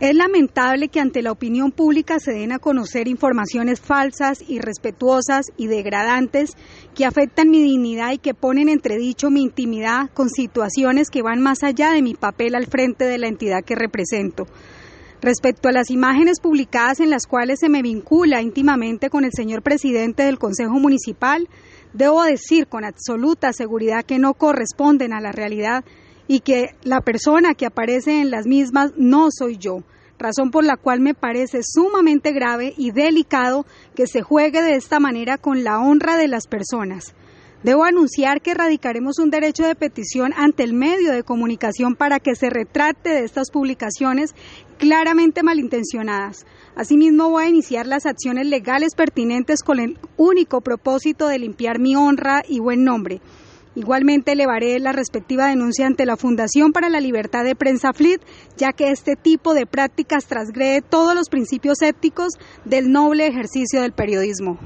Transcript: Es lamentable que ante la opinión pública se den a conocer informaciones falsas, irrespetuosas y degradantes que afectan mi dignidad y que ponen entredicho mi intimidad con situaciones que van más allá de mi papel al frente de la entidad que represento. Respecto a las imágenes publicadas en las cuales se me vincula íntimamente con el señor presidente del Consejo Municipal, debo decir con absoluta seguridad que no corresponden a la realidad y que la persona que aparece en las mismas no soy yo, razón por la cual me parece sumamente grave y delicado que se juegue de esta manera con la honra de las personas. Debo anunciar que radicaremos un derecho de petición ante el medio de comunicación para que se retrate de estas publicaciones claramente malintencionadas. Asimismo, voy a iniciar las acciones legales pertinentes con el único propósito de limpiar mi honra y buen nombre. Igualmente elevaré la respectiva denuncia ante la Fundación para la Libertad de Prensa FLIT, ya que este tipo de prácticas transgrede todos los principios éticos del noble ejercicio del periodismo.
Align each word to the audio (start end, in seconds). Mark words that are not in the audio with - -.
Es 0.00 0.14
lamentable 0.14 0.86
que 0.90 1.00
ante 1.00 1.22
la 1.22 1.32
opinión 1.32 1.72
pública 1.72 2.20
se 2.20 2.30
den 2.30 2.52
a 2.52 2.60
conocer 2.60 3.08
informaciones 3.08 3.80
falsas, 3.80 4.44
irrespetuosas 4.46 5.46
y 5.56 5.66
degradantes 5.66 6.52
que 6.94 7.04
afectan 7.04 7.50
mi 7.50 7.60
dignidad 7.60 8.12
y 8.12 8.18
que 8.18 8.32
ponen 8.32 8.68
entredicho 8.68 9.28
mi 9.28 9.42
intimidad 9.42 10.08
con 10.14 10.30
situaciones 10.30 11.10
que 11.10 11.22
van 11.22 11.42
más 11.42 11.64
allá 11.64 11.90
de 11.90 12.02
mi 12.02 12.14
papel 12.14 12.54
al 12.54 12.66
frente 12.66 13.06
de 13.06 13.18
la 13.18 13.26
entidad 13.26 13.64
que 13.66 13.74
represento. 13.74 14.46
Respecto 15.20 15.68
a 15.68 15.72
las 15.72 15.90
imágenes 15.90 16.38
publicadas 16.38 17.00
en 17.00 17.10
las 17.10 17.26
cuales 17.26 17.58
se 17.58 17.68
me 17.68 17.82
vincula 17.82 18.40
íntimamente 18.40 19.10
con 19.10 19.24
el 19.24 19.32
señor 19.32 19.62
presidente 19.62 20.22
del 20.22 20.38
Consejo 20.38 20.78
Municipal, 20.78 21.48
debo 21.92 22.22
decir 22.22 22.68
con 22.68 22.84
absoluta 22.84 23.52
seguridad 23.52 24.04
que 24.04 24.20
no 24.20 24.34
corresponden 24.34 25.12
a 25.12 25.20
la 25.20 25.32
realidad 25.32 25.84
y 26.28 26.40
que 26.40 26.76
la 26.84 27.00
persona 27.00 27.54
que 27.54 27.66
aparece 27.66 28.20
en 28.20 28.30
las 28.30 28.46
mismas 28.46 28.92
no 28.96 29.28
soy 29.30 29.56
yo, 29.56 29.82
razón 30.18 30.50
por 30.50 30.62
la 30.62 30.76
cual 30.76 31.00
me 31.00 31.14
parece 31.14 31.62
sumamente 31.64 32.32
grave 32.32 32.74
y 32.76 32.92
delicado 32.92 33.66
que 33.96 34.06
se 34.06 34.22
juegue 34.22 34.62
de 34.62 34.76
esta 34.76 35.00
manera 35.00 35.38
con 35.38 35.64
la 35.64 35.80
honra 35.80 36.16
de 36.16 36.28
las 36.28 36.46
personas. 36.46 37.14
Debo 37.64 37.82
anunciar 37.82 38.40
que 38.40 38.54
radicaremos 38.54 39.18
un 39.18 39.30
derecho 39.30 39.64
de 39.66 39.74
petición 39.74 40.32
ante 40.36 40.62
el 40.62 40.74
medio 40.74 41.10
de 41.10 41.24
comunicación 41.24 41.96
para 41.96 42.20
que 42.20 42.36
se 42.36 42.50
retrate 42.50 43.08
de 43.10 43.24
estas 43.24 43.50
publicaciones 43.50 44.32
claramente 44.78 45.42
malintencionadas. 45.42 46.46
Asimismo, 46.76 47.30
voy 47.30 47.44
a 47.44 47.48
iniciar 47.48 47.88
las 47.88 48.06
acciones 48.06 48.46
legales 48.46 48.94
pertinentes 48.94 49.64
con 49.64 49.80
el 49.80 49.98
único 50.16 50.60
propósito 50.60 51.26
de 51.26 51.40
limpiar 51.40 51.80
mi 51.80 51.96
honra 51.96 52.44
y 52.48 52.60
buen 52.60 52.84
nombre. 52.84 53.20
Igualmente 53.78 54.32
elevaré 54.32 54.80
la 54.80 54.90
respectiva 54.90 55.46
denuncia 55.46 55.86
ante 55.86 56.04
la 56.04 56.16
Fundación 56.16 56.72
para 56.72 56.88
la 56.88 56.98
Libertad 56.98 57.44
de 57.44 57.54
Prensa 57.54 57.92
FLIT, 57.92 58.20
ya 58.56 58.72
que 58.72 58.90
este 58.90 59.14
tipo 59.14 59.54
de 59.54 59.66
prácticas 59.66 60.26
transgrede 60.26 60.82
todos 60.82 61.14
los 61.14 61.28
principios 61.28 61.80
éticos 61.82 62.32
del 62.64 62.90
noble 62.90 63.28
ejercicio 63.28 63.80
del 63.80 63.92
periodismo. 63.92 64.58